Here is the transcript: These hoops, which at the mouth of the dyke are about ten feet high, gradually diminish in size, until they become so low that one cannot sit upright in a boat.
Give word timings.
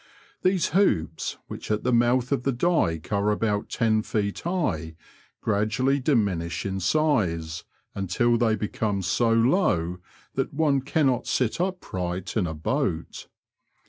These 0.41 0.69
hoops, 0.69 1.37
which 1.45 1.69
at 1.69 1.83
the 1.83 1.93
mouth 1.93 2.31
of 2.31 2.41
the 2.41 2.51
dyke 2.51 3.13
are 3.13 3.29
about 3.29 3.69
ten 3.69 4.01
feet 4.01 4.39
high, 4.39 4.95
gradually 5.41 5.99
diminish 5.99 6.65
in 6.65 6.79
size, 6.79 7.65
until 7.93 8.35
they 8.35 8.55
become 8.55 9.03
so 9.03 9.31
low 9.31 9.99
that 10.33 10.55
one 10.55 10.81
cannot 10.81 11.27
sit 11.27 11.61
upright 11.61 12.35
in 12.35 12.47
a 12.47 12.55
boat. 12.55 13.27